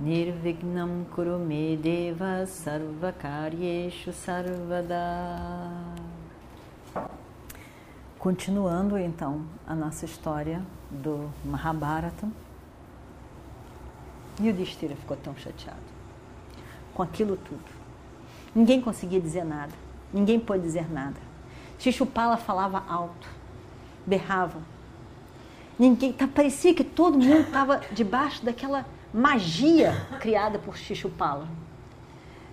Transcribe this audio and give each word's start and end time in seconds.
Nirvignam 0.00 1.04
Kurume 1.12 1.76
Deva 1.76 2.46
Sarvakaryeshu 2.46 4.12
Sarvada 4.12 4.94
Continuando 8.16 8.96
então 8.96 9.44
a 9.66 9.74
nossa 9.74 10.04
história 10.04 10.62
do 10.88 11.28
Mahabharata, 11.44 12.28
e 14.40 14.48
o 14.48 14.52
Destira 14.52 14.94
ficou 14.94 15.16
tão 15.16 15.36
chateado 15.36 15.80
com 16.94 17.02
aquilo 17.02 17.36
tudo. 17.36 17.64
Ninguém 18.54 18.80
conseguia 18.80 19.20
dizer 19.20 19.44
nada, 19.44 19.72
ninguém 20.12 20.38
pôde 20.38 20.62
dizer 20.62 20.88
nada. 20.88 21.16
Xixupala 21.76 22.36
falava 22.36 22.84
alto, 22.88 23.28
berrava. 24.06 24.60
Ninguém, 25.76 26.12
tá, 26.12 26.28
parecia 26.28 26.72
que 26.72 26.84
todo 26.84 27.18
mundo 27.18 27.40
estava 27.40 27.80
debaixo 27.92 28.44
daquela 28.44 28.86
magia 29.18 30.06
criada 30.20 30.60
por 30.60 30.76
Xixupala. 30.76 31.48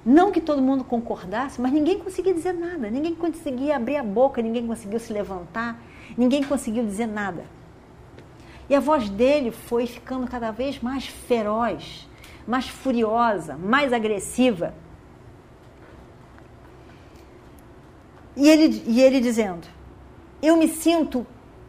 Não 0.04 0.32
que 0.32 0.42
todo 0.42 0.62
mundo 0.62 0.84
concordasse, 0.84 1.62
mas 1.62 1.72
ninguém 1.72 2.00
conseguia 2.00 2.34
dizer 2.34 2.54
nada, 2.54 2.90
ninguém 2.90 3.14
conseguia 3.14 3.76
abrir 3.76 3.98
a 3.98 4.04
boca, 4.04 4.42
ninguém 4.42 4.66
conseguiu 4.66 5.00
se 5.00 5.14
levantar, 5.14 5.80
ninguém 6.18 6.44
conseguiu 6.44 6.84
dizer 6.84 7.06
nada. 7.06 7.46
E 8.68 8.74
a 8.74 8.80
voz 8.80 9.10
dele 9.10 9.52
foi 9.52 9.86
ficando 9.86 10.28
cada 10.28 10.50
vez 10.50 10.80
mais 10.82 11.06
feroz, 11.06 12.10
mais 12.48 12.68
furiosa, 12.68 13.56
mais 13.56 13.94
agressiva. 13.94 14.74
E 18.36 18.50
ele, 18.50 18.84
e 18.88 19.02
ele 19.02 19.20
dizendo: 19.20 19.68
Eu 20.42 20.58
me 20.58 20.68
sinto 20.68 21.26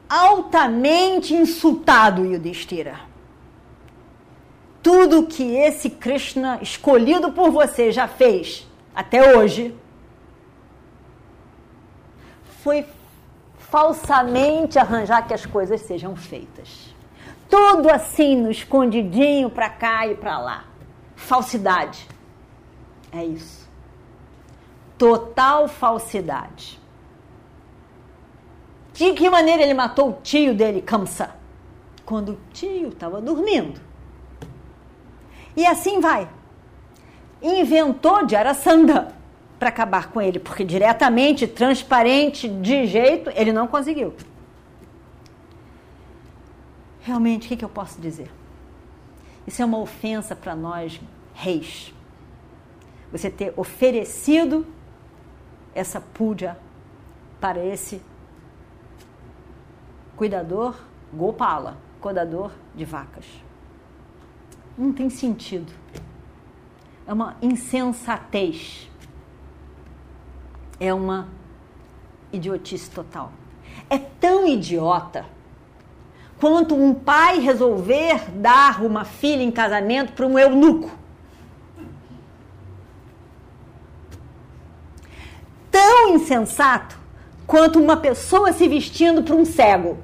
altamente 0.08 1.34
insultado, 1.34 2.24
Yudhishthira. 2.24 3.05
Tudo 4.86 5.26
que 5.26 5.42
esse 5.42 5.90
Krishna 5.90 6.60
escolhido 6.62 7.32
por 7.32 7.50
você 7.50 7.90
já 7.90 8.06
fez 8.06 8.64
até 8.94 9.36
hoje 9.36 9.74
foi 12.62 12.86
falsamente 13.58 14.78
arranjar 14.78 15.26
que 15.26 15.34
as 15.34 15.44
coisas 15.44 15.80
sejam 15.80 16.14
feitas. 16.14 16.94
Tudo 17.50 17.90
assim 17.90 18.36
no 18.36 18.48
escondidinho 18.48 19.50
para 19.50 19.68
cá 19.68 20.06
e 20.06 20.14
para 20.14 20.38
lá. 20.38 20.64
Falsidade. 21.16 22.06
É 23.10 23.24
isso 23.24 23.66
total 24.96 25.68
falsidade. 25.68 26.80
De 28.92 29.12
que 29.12 29.28
maneira 29.28 29.62
ele 29.62 29.74
matou 29.74 30.10
o 30.10 30.18
tio 30.22 30.54
dele, 30.54 30.80
Kamsa? 30.80 31.34
Quando 32.04 32.32
o 32.32 32.38
tio 32.52 32.88
estava 32.88 33.20
dormindo. 33.20 33.85
E 35.56 35.66
assim 35.66 36.00
vai. 36.00 36.28
Inventou 37.42 38.26
de 38.26 38.36
Arasanda 38.36 39.14
para 39.58 39.70
acabar 39.70 40.10
com 40.10 40.20
ele, 40.20 40.38
porque 40.38 40.64
diretamente, 40.64 41.46
transparente, 41.46 42.48
de 42.48 42.86
jeito, 42.86 43.30
ele 43.34 43.52
não 43.52 43.66
conseguiu. 43.66 44.14
Realmente, 47.00 47.46
o 47.46 47.48
que, 47.48 47.56
que 47.56 47.64
eu 47.64 47.68
posso 47.68 48.00
dizer? 48.00 48.30
Isso 49.46 49.62
é 49.62 49.64
uma 49.64 49.78
ofensa 49.78 50.34
para 50.36 50.54
nós, 50.54 51.00
reis. 51.32 51.94
Você 53.12 53.30
ter 53.30 53.54
oferecido 53.56 54.66
essa 55.74 56.00
puja 56.00 56.56
para 57.40 57.64
esse 57.64 58.02
cuidador 60.16 60.74
Gopala, 61.12 61.76
cuidador 62.00 62.50
de 62.74 62.84
vacas. 62.84 63.24
Não 64.76 64.92
tem 64.92 65.08
sentido. 65.08 65.72
É 67.06 67.12
uma 67.12 67.36
insensatez. 67.40 68.90
É 70.78 70.92
uma 70.92 71.28
idiotice 72.32 72.90
total. 72.90 73.32
É 73.88 73.98
tão 73.98 74.46
idiota 74.46 75.24
quanto 76.38 76.74
um 76.74 76.92
pai 76.92 77.38
resolver 77.38 78.30
dar 78.32 78.82
uma 78.82 79.04
filha 79.04 79.42
em 79.42 79.50
casamento 79.50 80.12
para 80.12 80.26
um 80.26 80.38
eunuco. 80.38 80.90
tão 85.76 86.14
insensato 86.14 86.98
quanto 87.46 87.78
uma 87.78 87.96
pessoa 87.96 88.52
se 88.52 88.66
vestindo 88.66 89.22
para 89.22 89.34
um 89.34 89.44
cego. 89.44 89.98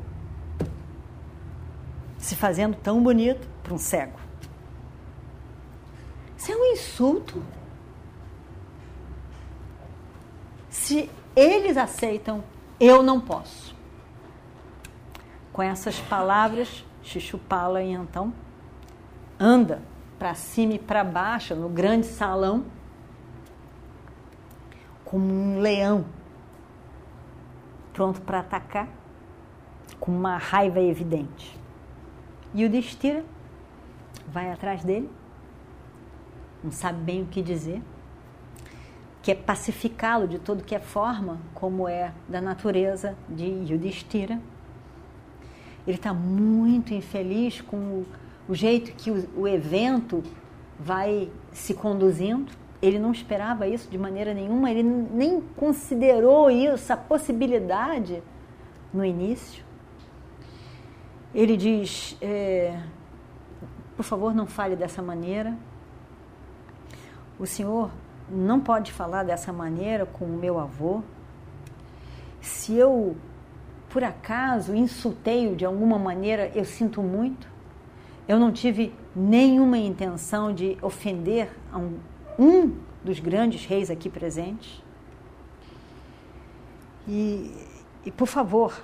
Se 2.19 2.37
fazendo 2.37 2.77
tão 2.77 3.03
bonito 3.03 3.49
para 3.63 3.73
um 3.73 3.79
cego. 3.79 4.22
Isso 6.43 6.51
é 6.51 6.57
um 6.57 6.65
insulto. 6.73 7.41
Se 10.69 11.09
eles 11.37 11.77
aceitam, 11.77 12.43
eu 12.81 13.01
não 13.01 13.21
posso. 13.21 13.77
Com 15.53 15.63
essas 15.63 16.01
palavras, 16.01 16.85
Xixupala 17.01 17.81
então 17.81 18.35
anda 19.39 19.83
para 20.19 20.35
cima 20.35 20.73
e 20.73 20.81
para 20.81 21.05
baixo 21.05 21.55
no 21.55 21.69
grande 21.69 22.07
salão 22.07 22.65
como 25.05 25.33
um 25.33 25.61
leão 25.61 26.05
pronto 27.93 28.21
para 28.21 28.41
atacar, 28.41 28.89
com 30.01 30.11
uma 30.11 30.39
raiva 30.39 30.81
evidente. 30.81 31.57
E 32.53 32.65
o 32.65 32.69
Destira 32.69 33.25
vai 34.27 34.51
atrás 34.51 34.83
dele, 34.83 35.09
não 36.63 36.71
sabe 36.71 36.99
bem 37.03 37.23
o 37.23 37.27
que 37.27 37.43
dizer, 37.43 37.83
quer 39.23 39.37
pacificá-lo 39.37 40.27
de 40.27 40.39
todo 40.39 40.65
que 40.65 40.75
é 40.75 40.81
forma, 40.81 41.39
como 41.55 41.89
é 41.89 42.13
da 42.29 42.41
natureza 42.41 43.17
de 43.29 43.45
Yudhishthira. 43.45 44.41
Ele 45.87 45.97
está 45.97 46.13
muito 46.15 46.95
infeliz 46.95 47.61
com 47.61 47.77
o, 47.77 48.07
o 48.49 48.55
jeito 48.55 48.93
que 48.93 49.11
o, 49.11 49.29
o 49.37 49.49
evento 49.49 50.23
vai 50.79 51.31
se 51.53 51.75
conduzindo 51.75 52.53
ele 52.83 52.99
não 52.99 53.13
esperava 53.13 53.69
isso 53.69 53.89
de 53.89 53.97
maneira 53.97 54.35
nenhuma, 54.35 54.69
ele 54.69 54.83
nem 54.83 55.41
considerou 55.41 56.51
isso, 56.51 56.93
a 56.93 56.97
possibilidade 56.97 58.21
no 58.93 59.05
início. 59.05 59.65
Ele 61.33 61.57
diz: 61.57 62.19
é, 62.21 62.77
por 63.97 64.03
favor, 64.03 64.35
não 64.35 64.47
fale 64.47 64.75
dessa 64.75 65.01
maneira. 65.01 65.57
O 67.39 67.47
senhor 67.47 67.91
não 68.29 68.61
pode 68.61 68.93
falar 68.93 69.25
dessa 69.25 69.53
maneira 69.53 70.07
com 70.07 70.25
o 70.25 70.39
meu 70.39 70.59
avô. 70.59 71.03
Se 72.41 72.75
eu, 72.75 73.17
por 73.89 74.03
acaso, 74.05 74.75
insultei-o 74.75 75.57
de 75.57 75.65
alguma 75.65 75.99
maneira, 75.99 76.51
eu 76.55 76.65
sinto 76.65 77.03
muito. 77.03 77.47
Eu 78.29 78.39
não 78.39 78.53
tive 78.53 78.95
nenhuma 79.15 79.79
intenção 79.79 80.55
de 80.55 80.79
ofender 80.81 81.51
um 81.75 82.13
um 82.39 82.77
dos 83.05 83.19
grandes 83.21 83.65
reis 83.65 83.91
aqui 83.91 84.09
presentes. 84.09 84.83
E, 87.07 87.53
e 88.05 88.11
por 88.11 88.27
favor, 88.27 88.83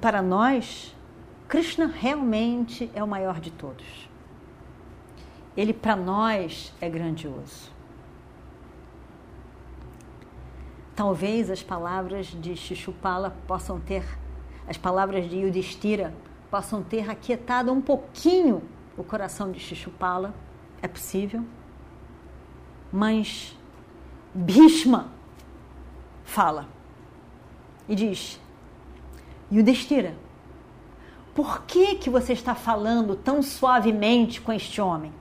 para 0.00 0.20
nós, 0.20 0.94
Krishna 1.48 1.86
realmente 1.86 2.90
é 2.94 3.02
o 3.02 3.08
maior 3.08 3.40
de 3.40 3.50
todos. 3.50 4.07
Ele 5.58 5.74
para 5.74 5.94
nós 5.94 6.72
é 6.80 6.88
grandioso. 6.88 7.70
Talvez 10.96 11.50
as 11.50 11.62
palavras 11.62 12.28
de 12.28 12.56
Shishupala 12.56 13.36
possam 13.46 13.78
ter, 13.78 14.04
as 14.66 14.78
palavras 14.78 15.28
de 15.28 15.36
Yudhishthira 15.36 16.14
possam 16.50 16.82
ter 16.82 17.10
aquietado 17.10 17.70
um 17.70 17.80
pouquinho 17.80 18.62
o 18.96 19.04
coração 19.04 19.52
de 19.52 19.60
Shishupala. 19.60 20.32
É 20.80 20.88
possível 20.88 21.44
mas 22.92 23.56
Bhishma 24.34 25.08
fala 26.24 26.66
e 27.88 27.94
diz: 27.94 28.40
Yudhishthira, 29.52 30.16
por 31.34 31.62
que, 31.62 31.96
que 31.96 32.10
você 32.10 32.32
está 32.32 32.54
falando 32.54 33.14
tão 33.14 33.42
suavemente 33.42 34.40
com 34.40 34.52
este 34.52 34.80
homem? 34.80 35.12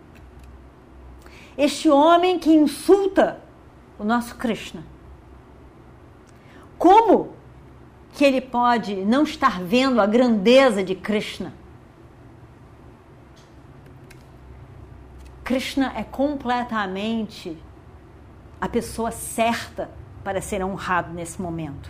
Este 1.58 1.90
homem 1.90 2.38
que 2.38 2.52
insulta 2.52 3.42
o 3.98 4.04
nosso 4.04 4.36
Krishna. 4.36 4.84
Como 6.78 7.34
que 8.14 8.24
ele 8.24 8.42
pode 8.42 8.96
não 8.96 9.24
estar 9.24 9.62
vendo 9.62 10.00
a 10.00 10.06
grandeza 10.06 10.84
de 10.84 10.94
Krishna? 10.94 11.52
Krishna 15.44 15.94
é 15.96 16.04
completamente 16.04 17.58
a 18.60 18.70
pessoa 18.70 19.12
certa 19.12 19.90
para 20.24 20.42
ser 20.42 20.64
honrado 20.64 21.14
nesse 21.14 21.42
momento. 21.42 21.90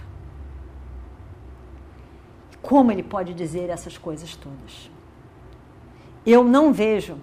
Como 2.62 2.92
ele 2.92 3.04
pode 3.04 3.34
dizer 3.34 3.70
essas 3.70 3.98
coisas 3.98 4.36
todas? 4.36 4.92
Eu 6.26 6.44
não 6.44 6.72
vejo 6.72 7.18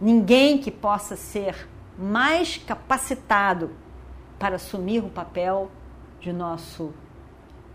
ninguém 0.00 0.58
que 0.58 0.70
possa 0.70 1.16
ser 1.16 1.68
mais 1.98 2.58
capacitado 2.58 3.70
para 4.38 4.56
assumir 4.56 5.04
o 5.04 5.08
papel 5.08 5.70
de 6.20 6.32
nosso 6.32 6.92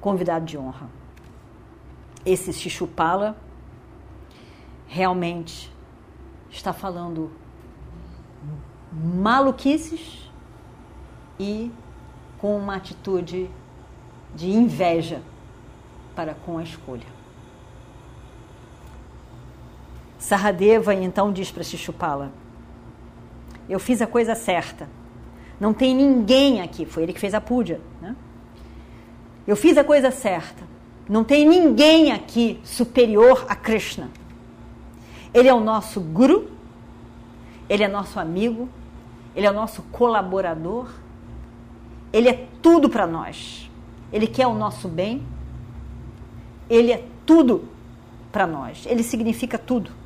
convidado 0.01 0.45
de 0.45 0.57
honra. 0.57 0.89
Esse 2.25 2.51
Xixupala 2.51 3.38
realmente 4.88 5.71
está 6.50 6.74
falando 6.74 7.31
maluquices 8.92 10.30
e 11.39 11.71
com 12.39 12.57
uma 12.57 12.75
atitude 12.75 13.50
de 14.36 14.50
inveja 14.50 15.21
para 16.16 16.33
com 16.33 16.57
a 16.57 16.63
escolha. 16.63 17.19
Saradeva 20.30 20.94
então 20.94 21.34
diz 21.34 21.50
para 21.50 21.64
Shishupala: 21.64 22.31
Eu 23.68 23.80
fiz 23.80 24.00
a 24.00 24.06
coisa 24.06 24.36
certa. 24.36 24.88
Não 25.60 25.74
tem 25.74 25.96
ninguém 25.96 26.62
aqui, 26.62 26.86
foi 26.86 27.02
ele 27.02 27.14
que 27.14 27.20
fez 27.20 27.34
a 27.34 27.42
puja, 27.42 27.81
né? 28.00 28.16
Eu 29.48 29.56
fiz 29.56 29.76
a 29.76 29.84
coisa 29.84 30.12
certa. 30.12 30.64
Não 31.10 31.24
tem 31.24 31.48
ninguém 31.48 32.12
aqui 32.12 32.60
superior 32.64 33.44
a 33.50 33.56
Krishna. 33.56 34.12
Ele 35.34 35.50
é 35.50 35.54
o 35.54 35.60
nosso 35.60 36.00
guru, 36.00 36.52
ele 37.68 37.84
é 37.84 37.88
nosso 37.88 38.20
amigo, 38.20 38.70
ele 39.36 39.48
é 39.48 39.50
o 39.50 39.54
nosso 39.54 39.81
colaborador, 39.92 40.92
ele 42.14 42.30
é 42.30 42.48
tudo 42.62 42.88
para 42.88 43.08
nós. 43.08 43.68
Ele 44.14 44.28
quer 44.28 44.46
o 44.46 44.54
nosso 44.54 44.88
bem, 44.88 45.24
ele 46.70 46.92
é 46.92 47.04
tudo 47.26 47.68
para 48.31 48.46
nós, 48.46 48.86
ele 48.86 49.02
significa 49.02 49.58
tudo. 49.58 49.98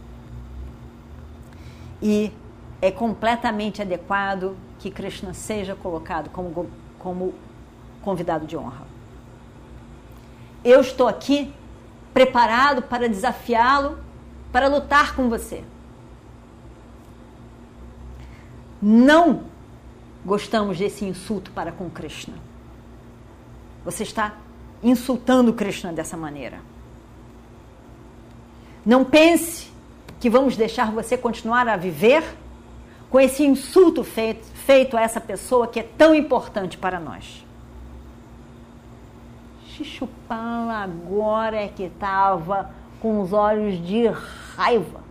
E 2.05 2.33
é 2.81 2.91
completamente 2.91 3.81
adequado 3.81 4.57
que 4.77 4.91
Krishna 4.91 5.33
seja 5.33 5.73
colocado 5.73 6.29
como, 6.29 6.69
como 6.99 7.33
convidado 8.01 8.45
de 8.45 8.57
honra. 8.57 8.85
Eu 10.65 10.81
estou 10.81 11.07
aqui 11.07 11.53
preparado 12.13 12.81
para 12.81 13.07
desafiá-lo, 13.07 13.97
para 14.51 14.67
lutar 14.67 15.15
com 15.15 15.29
você. 15.29 15.63
Não 18.81 19.45
gostamos 20.25 20.77
desse 20.77 21.05
insulto 21.05 21.51
para 21.51 21.71
com 21.71 21.89
Krishna. 21.89 22.35
Você 23.85 24.03
está 24.03 24.35
insultando 24.83 25.53
Krishna 25.53 25.93
dessa 25.93 26.17
maneira. 26.17 26.59
Não 28.85 29.05
pense 29.05 29.72
que 30.23 30.29
vamos 30.29 30.55
deixar 30.55 30.89
você 30.89 31.17
continuar 31.17 31.67
a 31.67 31.75
viver 31.75 32.23
com 33.09 33.19
esse 33.19 33.43
insulto 33.43 34.05
feito, 34.05 34.45
feito 34.53 34.95
a 34.95 35.01
essa 35.01 35.19
pessoa 35.19 35.67
que 35.67 35.81
é 35.81 35.83
tão 35.83 36.15
importante 36.15 36.77
para 36.77 36.97
nós. 36.97 37.45
Xixupala 39.67 40.75
agora 40.75 41.57
é 41.57 41.67
que 41.67 41.83
estava 41.83 42.71
com 43.01 43.19
os 43.19 43.33
olhos 43.33 43.85
de 43.85 44.07
raiva 44.55 45.03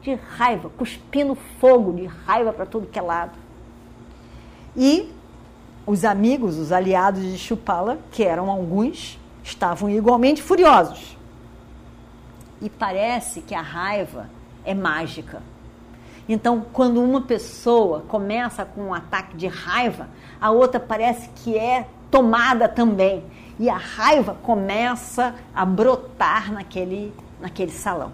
de 0.00 0.14
raiva, 0.14 0.70
cuspindo 0.70 1.34
fogo 1.60 1.92
de 1.92 2.06
raiva 2.06 2.50
para 2.50 2.64
tudo 2.64 2.86
que 2.86 2.98
é 2.98 3.02
lado. 3.02 3.36
E 4.74 5.12
os 5.84 6.02
amigos, 6.02 6.56
os 6.56 6.72
aliados 6.72 7.22
de 7.22 7.36
Chupala, 7.36 7.98
que 8.10 8.24
eram 8.24 8.50
alguns, 8.50 9.18
estavam 9.44 9.90
igualmente 9.90 10.40
furiosos. 10.40 11.14
E 12.62 12.70
parece 12.70 13.42
que 13.42 13.54
a 13.54 13.60
raiva 13.60 14.34
é 14.66 14.74
mágica. 14.74 15.40
Então, 16.28 16.66
quando 16.72 17.02
uma 17.02 17.22
pessoa 17.22 18.02
começa 18.08 18.64
com 18.64 18.88
um 18.88 18.94
ataque 18.94 19.36
de 19.36 19.46
raiva, 19.46 20.08
a 20.40 20.50
outra 20.50 20.80
parece 20.80 21.30
que 21.36 21.56
é 21.56 21.86
tomada 22.10 22.68
também. 22.68 23.24
E 23.58 23.70
a 23.70 23.76
raiva 23.76 24.36
começa 24.42 25.34
a 25.54 25.64
brotar 25.64 26.52
naquele, 26.52 27.14
naquele 27.40 27.70
salão. 27.70 28.12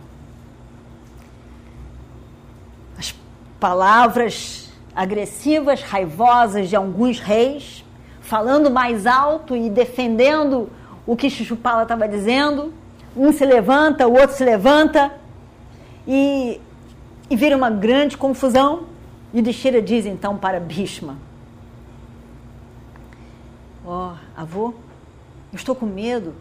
palavras 3.62 4.72
agressivas, 4.92 5.82
raivosas 5.82 6.68
de 6.68 6.74
alguns 6.74 7.20
reis, 7.20 7.84
falando 8.20 8.68
mais 8.68 9.06
alto 9.06 9.54
e 9.54 9.70
defendendo 9.70 10.68
o 11.06 11.14
que 11.14 11.30
Chuchupala 11.30 11.84
estava 11.84 12.08
dizendo. 12.08 12.74
Um 13.16 13.32
se 13.32 13.46
levanta, 13.46 14.08
o 14.08 14.14
outro 14.14 14.34
se 14.36 14.44
levanta 14.44 15.12
e, 16.06 16.60
e 17.30 17.36
vira 17.36 17.56
uma 17.56 17.70
grande 17.70 18.16
confusão. 18.16 18.84
E 19.32 19.40
o 19.40 19.42
Dishira 19.42 19.80
diz 19.80 20.04
então 20.04 20.36
para 20.36 20.60
Bhishma: 20.60 21.16
Ó, 23.84 24.12
oh, 24.12 24.40
avô, 24.40 24.74
eu 25.52 25.56
estou 25.56 25.74
com 25.74 25.86
medo 25.86 26.34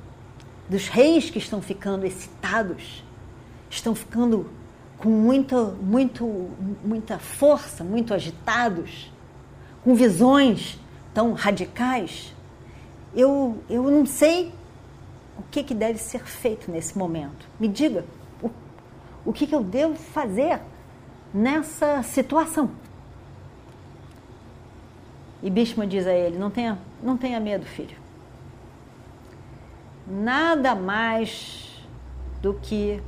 dos 0.69 0.87
reis 0.87 1.29
que 1.29 1.37
estão 1.37 1.61
ficando 1.61 2.05
excitados, 2.05 3.03
estão 3.69 3.93
ficando 3.95 4.49
com 4.97 5.09
muito, 5.09 5.75
muito, 5.81 6.49
muita 6.83 7.17
força, 7.17 7.83
muito 7.83 8.13
agitados, 8.13 9.11
com 9.83 9.95
visões 9.95 10.79
tão 11.13 11.33
radicais, 11.33 12.33
eu, 13.13 13.57
eu 13.69 13.83
não 13.89 14.05
sei 14.05 14.53
o 15.37 15.43
que, 15.49 15.63
que 15.63 15.73
deve 15.73 15.97
ser 15.97 16.23
feito 16.25 16.71
nesse 16.71 16.97
momento. 16.97 17.47
Me 17.59 17.67
diga 17.67 18.05
o, 19.25 19.31
que, 19.33 19.47
que 19.47 19.55
eu 19.55 19.63
devo 19.63 19.95
fazer 19.95 20.61
nessa 21.33 22.01
situação. 22.03 22.71
E 25.41 25.49
Bishma 25.49 25.87
diz 25.87 26.05
a 26.05 26.13
ele: 26.13 26.37
não 26.37 26.49
tenha, 26.49 26.77
não 27.01 27.17
tenha 27.17 27.39
medo, 27.39 27.65
filho. 27.65 27.97
Nada 30.07 30.75
mais 30.75 31.85
do 32.41 32.53
que 32.55 33.01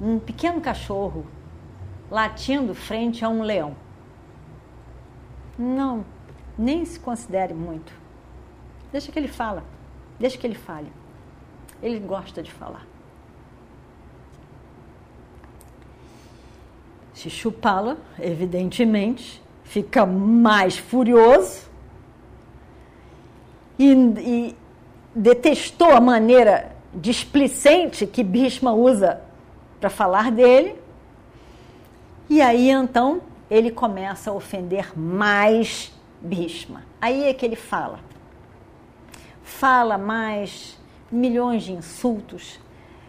um 0.00 0.18
pequeno 0.18 0.60
cachorro 0.60 1.24
latindo 2.10 2.74
frente 2.74 3.24
a 3.24 3.28
um 3.28 3.42
leão. 3.42 3.74
Não, 5.58 6.04
nem 6.58 6.84
se 6.84 6.98
considere 6.98 7.54
muito. 7.54 7.92
Deixa 8.90 9.10
que 9.10 9.18
ele 9.18 9.28
fala, 9.28 9.64
deixa 10.18 10.36
que 10.36 10.46
ele 10.46 10.54
fale. 10.54 10.92
Ele 11.82 11.98
gosta 11.98 12.42
de 12.42 12.52
falar. 12.52 12.86
Se 17.22 17.30
chupá-la, 17.30 17.98
evidentemente, 18.18 19.40
fica 19.62 20.04
mais 20.04 20.76
furioso 20.76 21.70
e, 23.78 23.92
e 24.18 24.56
detestou 25.14 25.92
a 25.92 26.00
maneira 26.00 26.74
displicente 26.92 28.08
que 28.08 28.24
Bhishma 28.24 28.72
usa 28.72 29.20
para 29.78 29.88
falar 29.88 30.32
dele. 30.32 30.74
E 32.28 32.42
aí 32.42 32.68
então 32.70 33.22
ele 33.48 33.70
começa 33.70 34.32
a 34.32 34.34
ofender 34.34 34.90
mais 34.98 35.92
Bhishma. 36.20 36.82
Aí 37.00 37.28
é 37.28 37.32
que 37.32 37.46
ele 37.46 37.54
fala. 37.54 38.00
Fala 39.44 39.96
mais 39.96 40.76
milhões 41.08 41.62
de 41.62 41.70
insultos. 41.70 42.58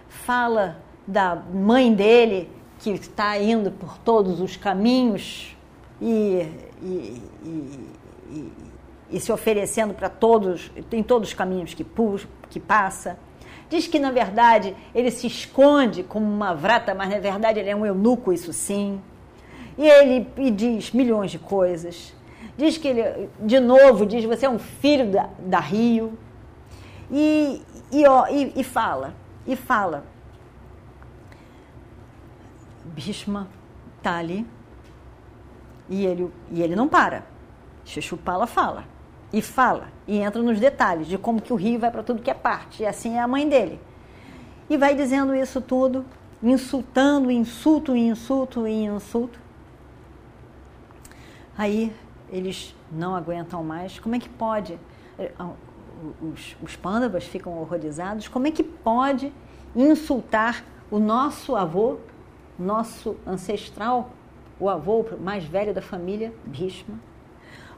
Fala 0.08 0.78
da 1.08 1.36
mãe 1.36 1.92
dele 1.92 2.62
que 2.84 2.92
está 2.92 3.38
indo 3.40 3.72
por 3.72 3.98
todos 3.98 4.42
os 4.42 4.58
caminhos 4.58 5.56
e, 6.02 6.48
e, 6.82 7.22
e, 7.46 8.52
e 9.12 9.20
se 9.20 9.32
oferecendo 9.32 9.94
para 9.94 10.10
todos, 10.10 10.72
em 10.92 11.04
todos 11.04 11.30
os 11.30 11.34
caminhos 11.34 11.74
que, 11.74 11.86
que 12.50 12.60
passa 12.60 13.18
Diz 13.74 13.88
que, 13.88 13.98
na 13.98 14.12
verdade, 14.12 14.76
ele 14.94 15.10
se 15.10 15.26
esconde 15.26 16.04
como 16.04 16.28
uma 16.28 16.54
vrata, 16.54 16.94
mas 16.94 17.10
na 17.10 17.18
verdade 17.18 17.60
ele 17.60 17.72
é 17.72 17.76
um 17.76 17.84
eunuco, 17.84 18.32
isso 18.32 18.54
sim. 18.54 19.02
E 19.76 19.90
ele 19.90 20.28
e 20.38 20.52
diz 20.52 20.92
milhões 20.92 21.32
de 21.32 21.40
coisas. 21.40 22.14
Diz 22.56 22.78
que 22.78 22.88
ele, 22.88 23.30
de 23.40 23.60
novo, 23.60 24.06
diz: 24.06 24.26
Você 24.26 24.46
é 24.46 24.50
um 24.50 24.60
filho 24.60 25.10
da, 25.10 25.28
da 25.40 25.60
Rio. 25.60 26.14
E, 27.12 27.64
e, 27.92 28.06
ó, 28.06 28.28
e, 28.28 28.54
e 28.56 28.64
fala, 28.64 29.16
e 29.48 29.56
fala. 29.56 30.06
Bhishma 32.86 33.48
está 33.98 34.18
ali 34.18 34.46
E 35.90 36.06
ele, 36.06 36.32
e 36.52 36.62
ele 36.62 36.76
não 36.76 36.88
para. 36.88 37.26
Xixupala 37.86 38.48
fala. 38.48 38.86
E 39.32 39.42
fala. 39.42 39.88
E 40.08 40.18
entra 40.18 40.42
nos 40.42 40.60
detalhes 40.60 41.08
de 41.08 41.18
como 41.18 41.42
que 41.42 41.52
o 41.52 41.56
rio 41.56 41.80
vai 41.80 41.92
para 41.92 42.04
tudo 42.04 42.22
que 42.22 42.32
é 42.32 42.34
parte. 42.34 42.84
E 42.84 42.86
assim 42.86 43.16
é 43.16 43.20
a 43.20 43.28
mãe 43.28 43.48
dele. 43.48 43.80
E 44.70 44.78
vai 44.78 44.96
dizendo 44.96 45.36
isso 45.36 45.60
tudo, 45.60 46.06
insultando, 46.42 47.30
insulto, 47.30 47.96
insulto 47.96 48.68
e 48.68 48.86
insulto. 48.86 49.40
Aí 51.58 51.94
eles 52.30 52.76
não 52.92 53.16
aguentam 53.16 53.64
mais. 53.64 54.00
Como 54.00 54.16
é 54.16 54.20
que 54.20 54.30
pode? 54.30 54.80
Ah, 55.38 55.52
os, 56.22 56.56
os 56.62 56.76
pândavas 56.76 57.26
ficam 57.26 57.58
horrorizados. 57.60 58.28
Como 58.28 58.48
é 58.48 58.52
que 58.52 58.64
pode 58.64 59.32
insultar 59.76 60.64
o 60.90 61.00
nosso 61.00 61.56
avô, 61.56 61.98
nosso 62.58 63.16
ancestral, 63.26 64.12
o 64.60 64.70
avô 64.70 65.06
mais 65.20 65.44
velho 65.44 65.74
da 65.74 65.82
família, 65.82 66.34
Bhishma? 66.46 67.00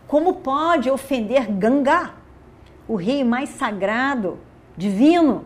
Como 0.07 0.35
pode 0.35 0.89
ofender 0.89 1.51
Ganga, 1.51 2.13
o 2.87 2.95
rei 2.95 3.23
mais 3.23 3.49
sagrado, 3.49 4.37
divino 4.77 5.45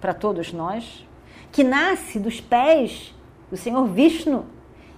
para 0.00 0.12
todos 0.12 0.52
nós, 0.52 1.06
que 1.50 1.64
nasce 1.64 2.18
dos 2.18 2.40
pés 2.40 3.14
do 3.50 3.56
Senhor 3.56 3.86
Vishnu 3.86 4.44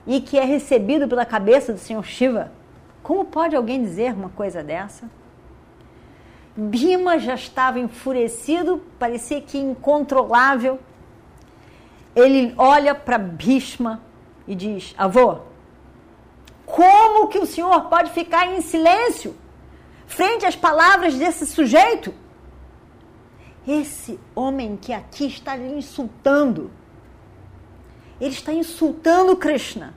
e 0.06 0.20
que 0.20 0.38
é 0.38 0.44
recebido 0.44 1.06
pela 1.06 1.24
cabeça 1.24 1.72
do 1.72 1.78
Senhor 1.78 2.04
Shiva? 2.04 2.52
Como 3.02 3.24
pode 3.24 3.54
alguém 3.54 3.82
dizer 3.82 4.12
uma 4.12 4.28
coisa 4.30 4.62
dessa? 4.62 5.08
Bhima 6.56 7.18
já 7.18 7.34
estava 7.34 7.78
enfurecido, 7.78 8.82
parecia 8.98 9.40
que 9.40 9.56
incontrolável. 9.56 10.78
Ele 12.14 12.54
olha 12.56 12.94
para 12.94 13.18
Bhishma 13.18 14.02
e 14.46 14.54
diz: 14.54 14.94
Avô, 14.98 15.38
como 16.66 17.28
que 17.28 17.38
o 17.38 17.46
senhor 17.46 17.88
pode 17.88 18.10
ficar 18.10 18.46
em 18.46 18.60
silêncio 18.60 19.36
frente 20.06 20.44
às 20.46 20.56
palavras 20.56 21.14
desse 21.14 21.46
sujeito? 21.46 22.12
Esse 23.66 24.18
homem 24.34 24.76
que 24.76 24.92
aqui 24.92 25.26
está 25.26 25.54
lhe 25.54 25.72
insultando, 25.72 26.70
ele 28.20 28.32
está 28.32 28.52
insultando 28.52 29.36
Krishna. 29.36 29.94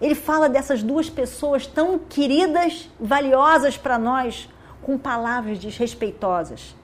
Ele 0.00 0.14
fala 0.16 0.48
dessas 0.48 0.82
duas 0.82 1.08
pessoas 1.08 1.64
tão 1.64 1.96
queridas, 1.96 2.90
valiosas 2.98 3.76
para 3.76 3.96
nós, 3.98 4.48
com 4.82 4.98
palavras 4.98 5.60
desrespeitosas. 5.60 6.74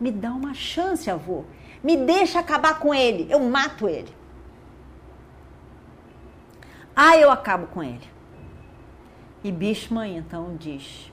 Me 0.00 0.12
dá 0.12 0.30
uma 0.30 0.54
chance, 0.54 1.10
avô. 1.10 1.42
Me 1.82 1.96
deixa 1.96 2.40
acabar 2.40 2.78
com 2.78 2.94
ele. 2.94 3.26
Eu 3.30 3.40
mato 3.40 3.88
ele. 3.88 4.12
Ah, 6.94 7.16
eu 7.16 7.30
acabo 7.30 7.66
com 7.68 7.82
ele. 7.82 8.08
E 9.44 9.52
Bhishma 9.52 10.08
então 10.08 10.56
diz 10.56 11.12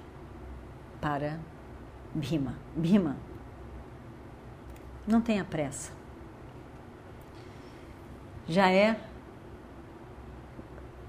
para 1.00 1.39
Bhima: 2.13 2.55
Bhima, 2.75 3.17
não 5.07 5.22
tenha 5.22 5.43
pressa. 5.43 5.91
Já 8.48 8.72
é 8.72 9.00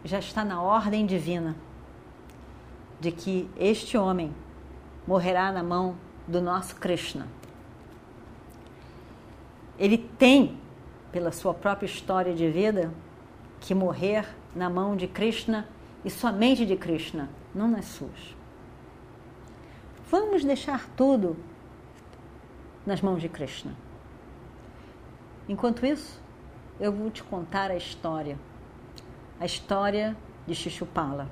já 0.05 0.19
está 0.19 0.45
na 0.45 0.63
ordem 0.63 1.05
divina 1.05 1.57
de 3.01 3.11
que 3.11 3.51
este 3.57 3.99
homem 3.99 4.33
morrerá 5.07 5.51
na 5.51 5.63
mão 5.63 5.97
do 6.29 6.41
nosso 6.41 6.77
Krishna. 6.77 7.27
Ele 9.79 9.99
tem, 9.99 10.59
pela 11.13 11.33
sua 11.33 11.53
própria 11.55 11.87
história 11.87 12.35
de 12.35 12.49
vida, 12.51 12.93
que 13.61 13.75
morrer 13.75 14.27
na 14.55 14.71
mão 14.71 14.97
de 14.97 15.07
Krishna 15.07 15.69
e 16.05 16.11
somente 16.11 16.65
de 16.65 16.77
Krishna, 16.77 17.29
não 17.55 17.69
nas 17.69 17.87
suas. 17.87 18.35
Vamos 20.11 20.45
deixar 20.45 20.89
tudo 20.97 21.37
nas 22.85 23.01
mãos 23.01 23.21
de 23.21 23.29
Krishna. 23.29 23.75
Enquanto 25.49 25.85
isso, 25.85 26.21
eu 26.79 26.93
vou 26.93 27.11
te 27.11 27.23
contar 27.23 27.71
a 27.71 27.77
história 27.77 28.39
a 29.39 29.45
história 29.45 30.17
de 30.47 30.55
Shishupala. 30.55 31.29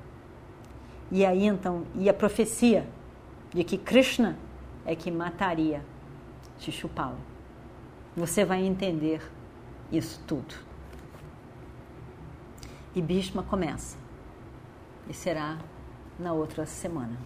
E 1.11 1.25
aí 1.25 1.45
então, 1.45 1.85
e 1.95 2.09
a 2.09 2.13
profecia 2.13 2.87
de 3.53 3.63
que 3.63 3.77
Krishna 3.77 4.37
é 4.85 4.95
que 4.95 5.11
mataria 5.11 5.83
Shishupala. 6.59 7.17
Você 8.15 8.45
vai 8.45 8.63
entender 8.63 9.21
isso 9.91 10.23
tudo. 10.25 10.55
E 12.95 13.01
Bhishma 13.01 13.43
começa. 13.43 13.97
E 15.07 15.13
será 15.13 15.57
na 16.17 16.33
outra 16.33 16.65
semana. 16.65 17.17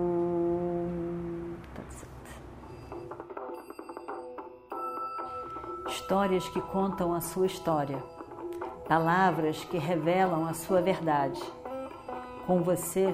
histórias 6.10 6.50
que 6.50 6.60
contam 6.60 7.14
a 7.14 7.22
sua 7.22 7.46
história, 7.46 8.04
palavras 8.88 9.64
que 9.66 9.78
revelam 9.78 10.48
a 10.48 10.56
sua 10.56 10.82
verdade. 10.82 11.40
Com 12.48 12.64
você, 12.64 13.14